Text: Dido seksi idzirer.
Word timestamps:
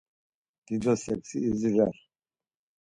Dido 0.65 0.93
seksi 1.03 1.37
idzirer. 1.49 1.95